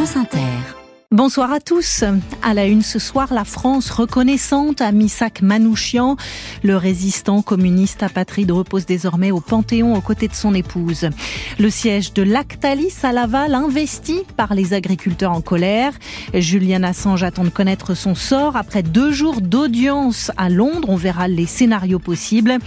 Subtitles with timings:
[0.00, 0.79] France Inter.
[1.12, 2.04] Bonsoir à tous.
[2.40, 6.16] À la une ce soir, la France reconnaissante à Misak Manouchian.
[6.62, 11.10] Le résistant communiste apatride repose désormais au Panthéon aux côtés de son épouse.
[11.58, 15.94] Le siège de Lactalis à Laval investi par les agriculteurs en colère.
[16.32, 20.90] Julian Assange attend de connaître son sort après deux jours d'audience à Londres.
[20.90, 22.58] On verra les scénarios possibles.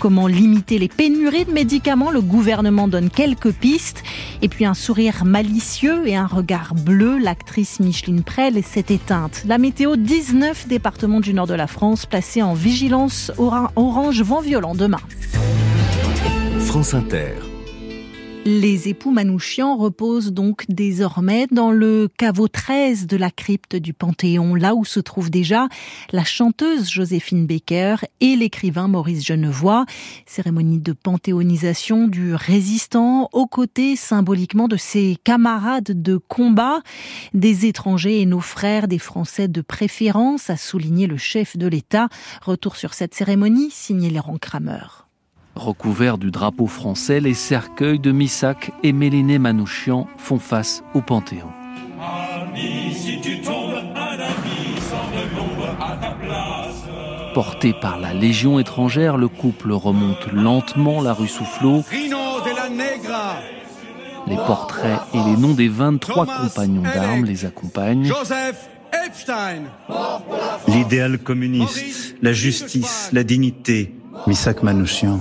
[0.00, 2.10] Comment limiter les pénuries de médicaments?
[2.10, 4.02] Le gouvernement donne quelques pistes.
[4.40, 7.18] Et puis un sourire malicieux et un regard bleu.
[7.18, 9.42] L'actrice Micheline Prel s'est éteinte.
[9.48, 14.76] La météo, 19 départements du nord de la France placés en vigilance orange vent violent
[14.76, 15.00] demain.
[16.60, 17.49] France Inter.
[18.46, 24.54] Les époux Manouchian reposent donc désormais dans le caveau 13 de la crypte du Panthéon,
[24.54, 25.68] là où se trouve déjà
[26.10, 29.84] la chanteuse Joséphine Baker et l'écrivain Maurice Genevoix.
[30.24, 36.80] Cérémonie de panthéonisation du résistant aux côtés symboliquement de ses camarades de combat,
[37.34, 42.08] des étrangers et nos frères, des Français de préférence, a souligné le chef de l'État.
[42.40, 45.09] Retour sur cette cérémonie, signé Laurent Kramer.
[45.60, 51.50] Recouverts du drapeau français, les cercueils de Missak et Méliné Manouchian font face au Panthéon.
[57.34, 61.84] Porté par la Légion étrangère, le couple remonte lentement la rue Soufflot.
[64.26, 68.10] Les portraits et les noms des 23 compagnons d'armes les accompagnent.
[70.68, 73.94] L'idéal communiste, la justice, la dignité,
[74.26, 75.20] Misak Manouchian.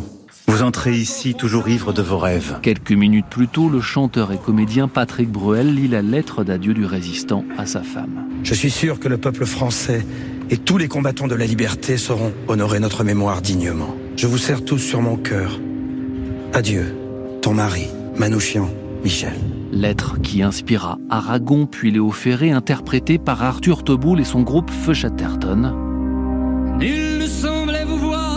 [0.50, 2.58] Vous entrez ici toujours ivre de vos rêves.
[2.64, 6.86] Quelques minutes plus tôt, le chanteur et comédien Patrick Bruel lit la lettre d'adieu du
[6.86, 8.25] résistant à sa femme.
[8.41, 10.03] Je suis sûr que le peuple français
[10.50, 13.95] et tous les combattants de la liberté sauront honorer notre mémoire dignement.
[14.16, 15.59] Je vous serre tous sur mon cœur.
[16.53, 16.95] Adieu,
[17.44, 17.86] ton mari,
[18.17, 18.72] Manouchian,
[19.03, 19.38] Michel.
[19.72, 24.95] Lettre qui inspira Aragon puis Léo Ferré, interprété par Arthur Toboul et son groupe Feu
[24.95, 25.75] Chatterton.
[26.81, 28.28] Il semblait vous voir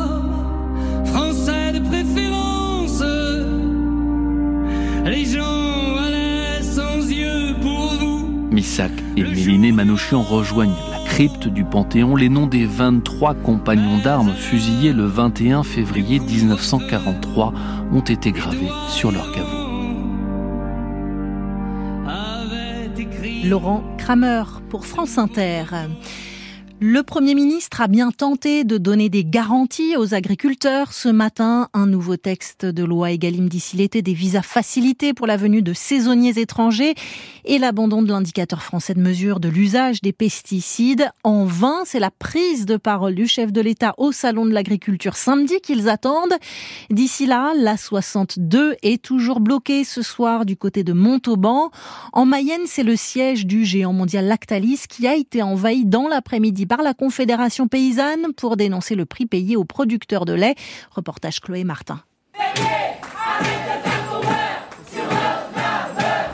[5.05, 8.49] Les gens allaient sans yeux pour vous.
[8.51, 14.33] Missak et Méliné Manouchian rejoignent la crypte du Panthéon les noms des 23 compagnons d'armes
[14.35, 17.53] fusillés le 21 février 1943
[17.93, 19.63] ont été gravés sur leur caveau.
[23.45, 25.65] Laurent Kramer pour France Inter.
[26.85, 30.93] Le Premier ministre a bien tenté de donner des garanties aux agriculteurs.
[30.93, 35.37] Ce matin, un nouveau texte de loi Egalim d'ici l'été des visas facilités pour la
[35.37, 36.97] venue de saisonniers étrangers
[37.45, 41.09] et l'abandon de l'indicateur français de mesure de l'usage des pesticides.
[41.23, 45.15] En vain, c'est la prise de parole du chef de l'État au Salon de l'agriculture
[45.15, 46.35] samedi qu'ils attendent.
[46.91, 51.71] D'ici là, la 62 est toujours bloquée ce soir du côté de Montauban.
[52.13, 56.67] En Mayenne, c'est le siège du géant mondial Lactalis qui a été envahi dans l'après-midi
[56.73, 60.55] par la Confédération paysanne pour dénoncer le prix payé aux producteurs de lait.
[60.91, 62.01] Reportage Chloé Martin.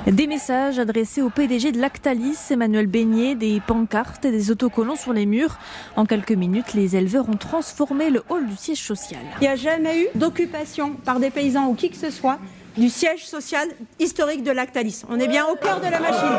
[0.06, 5.12] Des messages adressés au PDG de Lactalis, Emmanuel Beignet, des pancartes et des autocollants sur
[5.12, 5.59] les murs.
[5.97, 9.21] En quelques minutes, les éleveurs ont transformé le hall du siège social.
[9.41, 12.38] Il n'y a jamais eu d'occupation par des paysans ou qui que ce soit
[12.78, 13.69] du siège social
[13.99, 15.03] historique de Lactalis.
[15.11, 16.37] On est bien au cœur de la machine.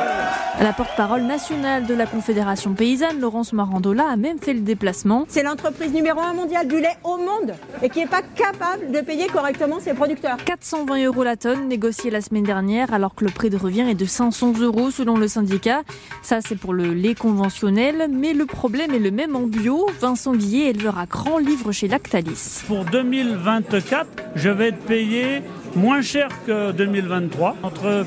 [0.62, 5.26] La porte-parole nationale de la Confédération paysanne, Laurence Marandola, a même fait le déplacement.
[5.28, 9.02] C'est l'entreprise numéro un mondiale du lait au monde et qui n'est pas capable de
[9.02, 10.38] payer correctement ses producteurs.
[10.46, 13.96] 420 euros la tonne négociée la semaine dernière alors que le prix de revient est
[13.96, 15.82] de 500 euros selon le syndicat.
[16.24, 19.88] Ça c'est pour le lait conventionnel, mais le problème est le même en bio.
[20.00, 22.62] Vincent Guillet, éleveur à grand livre chez Lactalis.
[22.66, 25.42] Pour 2024, je vais être payé
[25.76, 28.06] moins cher que 2023, entre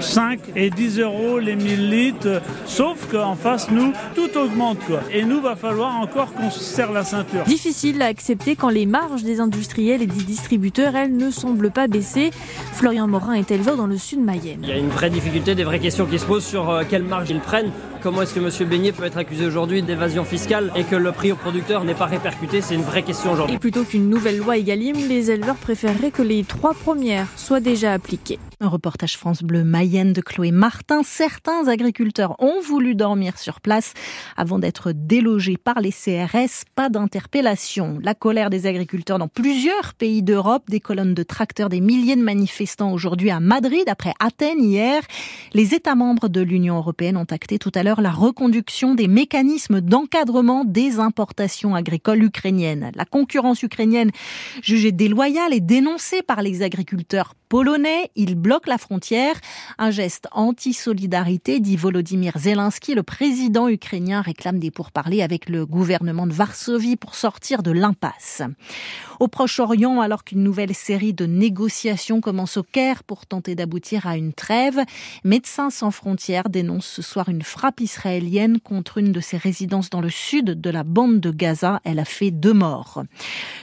[0.00, 4.78] 5 et 10 euros les 1000 litres, sauf qu'en face, nous, tout augmente.
[4.86, 5.00] Quoi.
[5.12, 7.44] Et nous, va falloir encore qu'on se serre la ceinture.
[7.44, 11.86] Difficile à accepter quand les marges des industriels et des distributeurs, elles, ne semblent pas
[11.86, 12.30] baisser.
[12.72, 14.60] Florian Morin est éleveur dans le sud Mayenne.
[14.62, 17.02] Il y a une vraie difficulté, des vraies questions qui se posent sur euh, quelle
[17.02, 17.70] marge ils prennent.
[18.02, 18.68] Comment est-ce que M.
[18.68, 22.06] Beignet peut être accusé aujourd'hui d'évasion fiscale et que le prix au producteur n'est pas
[22.06, 23.56] répercuté C'est une vraie question aujourd'hui.
[23.56, 27.92] Et plutôt qu'une nouvelle loi Egalim, les éleveurs préféreraient que les trois premières soient déjà
[27.92, 28.38] appliquées.
[28.62, 31.02] Un reportage France Bleu Mayenne de Chloé Martin.
[31.02, 33.94] Certains agriculteurs ont voulu dormir sur place
[34.36, 36.64] avant d'être délogés par les CRS.
[36.74, 37.98] Pas d'interpellation.
[38.02, 40.64] La colère des agriculteurs dans plusieurs pays d'Europe.
[40.68, 45.02] Des colonnes de tracteurs, des milliers de manifestants aujourd'hui à Madrid, après Athènes hier.
[45.54, 49.80] Les États membres de l'Union européenne ont acté tout à l'heure la reconduction des mécanismes
[49.80, 52.92] d'encadrement des importations agricoles ukrainiennes.
[52.94, 54.10] La concurrence ukrainienne
[54.62, 58.10] jugée déloyale et dénoncée par les agriculteurs polonais.
[58.14, 59.34] Il bloque la frontière.
[59.76, 62.94] Un geste anti-solidarité, dit Volodymyr Zelensky.
[62.94, 68.42] Le président ukrainien réclame des pourparlers avec le gouvernement de Varsovie pour sortir de l'impasse.
[69.18, 74.16] Au Proche-Orient, alors qu'une nouvelle série de négociations commence au Caire pour tenter d'aboutir à
[74.16, 74.80] une trêve,
[75.24, 80.00] Médecins sans frontières dénonce ce soir une frappe israélienne contre une de ses résidences dans
[80.00, 81.80] le sud de la bande de Gaza.
[81.82, 83.02] Elle a fait deux morts.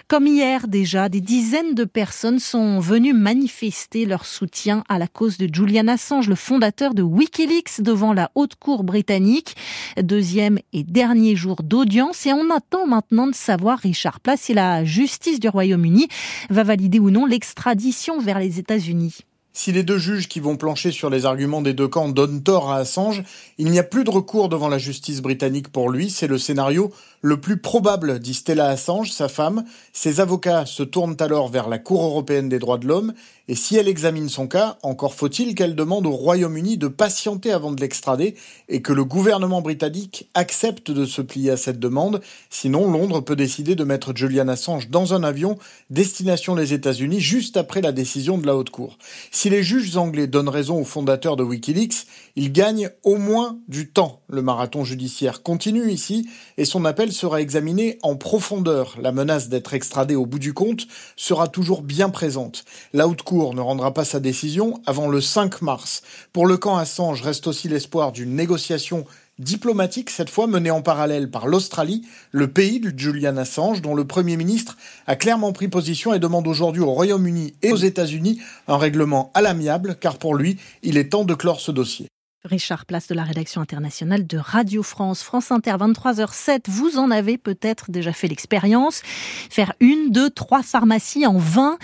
[0.09, 5.37] Comme hier déjà, des dizaines de personnes sont venues manifester leur soutien à la cause
[5.37, 9.55] de Julian Assange, le fondateur de Wikileaks, devant la haute cour britannique.
[10.01, 14.83] Deuxième et dernier jour d'audience et on attend maintenant de savoir, Richard Place, si la
[14.83, 16.07] justice du Royaume-Uni
[16.49, 19.19] va valider ou non l'extradition vers les États-Unis.
[19.57, 22.71] Si les deux juges qui vont plancher sur les arguments des deux camps donnent tort
[22.71, 23.23] à Assange,
[23.57, 26.11] il n'y a plus de recours devant la justice britannique pour lui.
[26.11, 26.91] C'est le scénario
[27.21, 29.63] le plus probable, dit Stella Assange, sa femme.
[29.93, 33.13] Ses avocats se tournent alors vers la Cour européenne des droits de l'homme
[33.49, 37.71] et si elle examine son cas, encore faut-il qu'elle demande au Royaume-Uni de patienter avant
[37.71, 38.35] de l'extrader
[38.67, 42.21] et que le gouvernement britannique accepte de se plier à cette demande.
[42.49, 45.57] Sinon, Londres peut décider de mettre Julian Assange dans un avion
[45.89, 48.97] destination les États-Unis juste après la décision de la Haute Cour.
[49.31, 52.05] Si les juges anglais donnent raison au fondateur de Wikileaks,
[52.35, 54.21] ils gagnent au moins du temps.
[54.27, 56.27] Le marathon judiciaire continue ici
[56.57, 58.95] et son appel sera examiné en profondeur.
[59.01, 62.65] La menace d'être extradé au bout du compte sera toujours bien présente.
[62.93, 66.01] La Haute Cour ne rendra pas sa décision avant le 5 mars.
[66.33, 69.05] Pour le camp Assange reste aussi l'espoir d'une négociation
[69.39, 74.05] diplomatique, cette fois menée en parallèle par l'Australie, le pays du Julian Assange, dont le
[74.05, 78.77] Premier ministre a clairement pris position et demande aujourd'hui au Royaume-Uni et aux États-Unis un
[78.77, 82.07] règlement à l'amiable, car pour lui, il est temps de clore ce dossier.
[82.45, 86.65] Richard Place de la rédaction internationale de Radio France, France Inter, 23h07.
[86.67, 89.01] Vous en avez peut-être déjà fait l'expérience.
[89.49, 91.79] Faire une, deux, trois pharmacies en 20,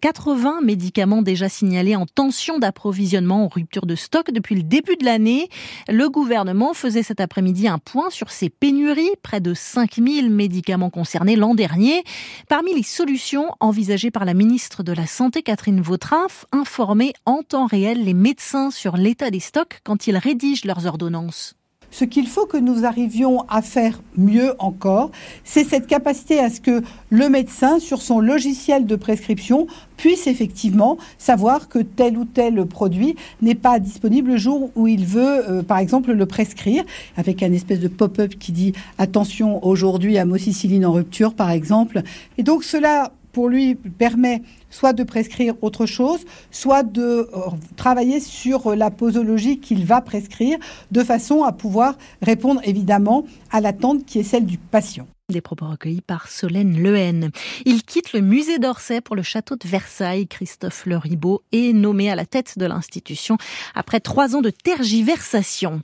[0.00, 5.04] 80 médicaments déjà signalés en tension d'approvisionnement en rupture de stock depuis le début de
[5.04, 5.50] l'année.
[5.88, 11.36] Le gouvernement faisait cet après-midi un point sur ces pénuries, près de 5000 médicaments concernés
[11.36, 12.04] l'an dernier.
[12.48, 17.66] Parmi les solutions envisagées par la ministre de la Santé, Catherine Vautrin, informer en temps
[17.66, 21.54] réel les médecins sur l'état des stocks quand ils rédigent leurs ordonnances
[21.90, 25.10] ce qu'il faut que nous arrivions à faire mieux encore,
[25.44, 29.66] c'est cette capacité à ce que le médecin, sur son logiciel de prescription,
[29.96, 35.04] puisse effectivement savoir que tel ou tel produit n'est pas disponible le jour où il
[35.04, 36.84] veut, euh, par exemple, le prescrire,
[37.16, 42.02] avec un espèce de pop-up qui dit attention aujourd'hui à moxicilline en rupture, par exemple.
[42.36, 46.20] Et donc cela pour lui permet soit de prescrire autre chose,
[46.50, 47.26] soit de euh,
[47.76, 50.58] travailler sur la posologie qu'il va prescrire,
[50.90, 55.06] de façon à pouvoir répondre évidemment à l'attente qui est celle du patient.
[55.30, 57.32] Des propos recueillis par Solène Lehen.
[57.66, 60.26] Il quitte le musée d'Orsay pour le château de Versailles.
[60.26, 63.36] Christophe Le Ribaud est nommé à la tête de l'institution
[63.74, 65.82] après trois ans de tergiversation.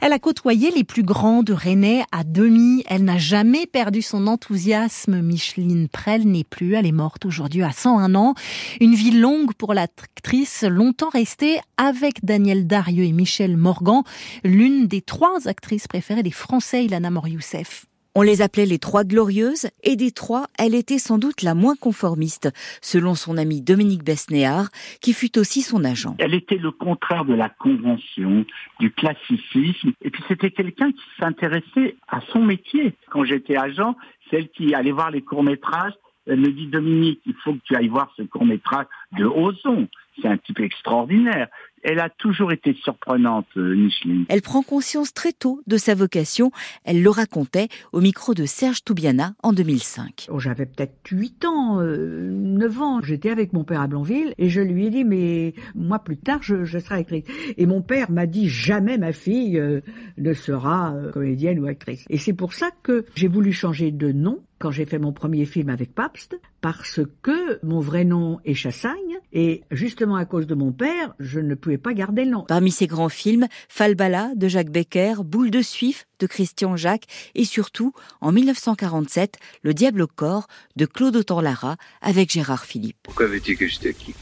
[0.00, 2.82] Elle a côtoyé les plus grands de Rennais à demi.
[2.88, 5.20] Elle n'a jamais perdu son enthousiasme.
[5.20, 6.74] Micheline Prel n'est plus.
[6.74, 8.34] Elle est morte aujourd'hui à 101 ans.
[8.80, 14.02] Une vie longue pour l'actrice, longtemps restée avec Daniel Darieux et Michel Morgan,
[14.42, 17.86] l'une des trois actrices préférées des Français, Ilana Morioussef.
[18.16, 21.76] On les appelait les trois glorieuses, et des trois, elle était sans doute la moins
[21.76, 22.50] conformiste,
[22.82, 24.68] selon son ami Dominique Besnéard,
[25.00, 26.16] qui fut aussi son agent.
[26.18, 28.44] Elle était le contraire de la convention,
[28.80, 32.94] du classicisme, et puis c'était quelqu'un qui s'intéressait à son métier.
[33.10, 33.94] Quand j'étais agent,
[34.28, 35.94] celle qui allait voir les courts-métrages,
[36.26, 39.86] elle me dit Dominique, il faut que tu ailles voir ce court-métrage de Ozon.
[40.20, 41.48] C'est un type extraordinaire
[41.82, 44.26] elle a toujours été surprenante, euh, Micheline.
[44.28, 46.50] Elle prend conscience très tôt de sa vocation.
[46.84, 50.28] Elle le racontait au micro de Serge Toubiana en 2005.
[50.38, 53.00] J'avais peut-être 8 ans, 9 euh, ans.
[53.02, 56.42] J'étais avec mon père à Blanville et je lui ai dit, mais moi plus tard,
[56.42, 57.24] je, serai actrice.
[57.56, 59.80] Et mon père m'a dit, jamais ma fille euh,
[60.18, 62.04] ne sera comédienne ou actrice.
[62.10, 65.46] Et c'est pour ça que j'ai voulu changer de nom quand j'ai fait mon premier
[65.46, 70.54] film avec Pabst, parce que mon vrai nom est Chassagne, et justement à cause de
[70.54, 72.44] mon père, je ne pouvais pas garder le nom.
[72.46, 77.46] Parmi ces grands films, Falbala de Jacques Becker, Boule de Suif de Christian Jacques, et
[77.46, 82.98] surtout, en 1947, Le Diable au corps de Claude Autant-Lara avec Gérard Philippe.
[83.02, 84.16] Pourquoi veux-tu que je te quitte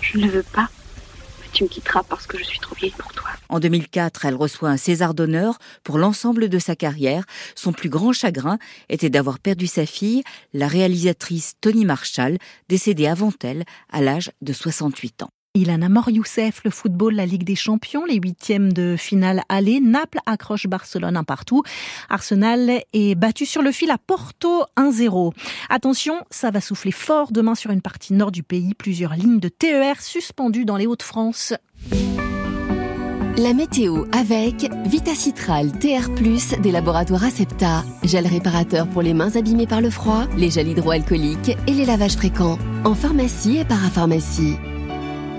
[0.00, 0.70] Je ne veux pas
[1.52, 3.28] tu me quitteras parce que je suis trop vieille pour toi.
[3.48, 7.24] En 2004, elle reçoit un César d'honneur pour l'ensemble de sa carrière.
[7.54, 10.22] Son plus grand chagrin était d'avoir perdu sa fille,
[10.54, 15.30] la réalisatrice Tony Marshall, décédée avant elle à l'âge de 68 ans.
[15.54, 19.80] Ilana Mor-Youssef, le football, la Ligue des Champions, les huitièmes de finale aller.
[19.80, 21.62] Naples accroche Barcelone un partout.
[22.08, 25.34] Arsenal est battu sur le fil à Porto 1-0.
[25.68, 28.72] Attention, ça va souffler fort demain sur une partie nord du pays.
[28.72, 31.52] Plusieurs lignes de TER suspendues dans les Hauts-de-France.
[33.36, 36.08] La météo avec Vitacitral TR+,
[36.62, 41.58] des laboratoires Acepta, gel réparateur pour les mains abîmées par le froid, les gels hydroalcooliques
[41.66, 44.56] et les lavages fréquents, en pharmacie et parapharmacie.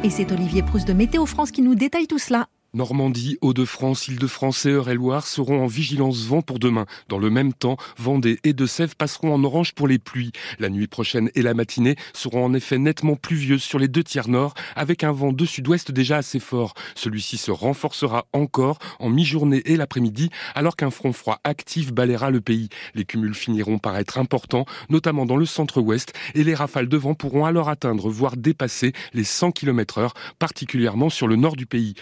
[0.04, 2.50] Et c'est Olivier Proust de Météo France qui nous détaille tout cela.
[2.76, 6.88] Normandie, Hauts-de-France, Île-de-France et Eure-et-Loire seront en vigilance vent pour demain.
[7.08, 10.32] Dans le même temps, Vendée et De-Sèvres passeront en orange pour les pluies.
[10.58, 14.28] La nuit prochaine et la matinée seront en effet nettement pluvieuses sur les deux tiers
[14.28, 16.74] nord, avec un vent de sud-ouest déjà assez fort.
[16.96, 22.42] Celui-ci se renforcera encore en mi-journée et l'après-midi, alors qu'un front froid actif balayera le
[22.42, 22.70] pays.
[22.96, 27.14] Les cumuls finiront par être importants, notamment dans le centre-ouest, et les rafales de vent
[27.14, 31.94] pourront alors atteindre, voire dépasser les 100 km heure, particulièrement sur le nord du pays.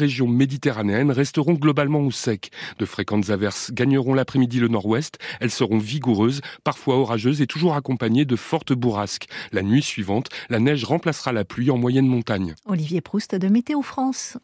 [0.00, 2.50] Régions méditerranéennes resteront globalement au sec.
[2.78, 5.18] De fréquentes averses gagneront l'après-midi le nord-ouest.
[5.40, 9.28] Elles seront vigoureuses, parfois orageuses et toujours accompagnées de fortes bourrasques.
[9.52, 12.54] La nuit suivante, la neige remplacera la pluie en moyenne montagne.
[12.66, 14.38] Olivier Proust de Météo France.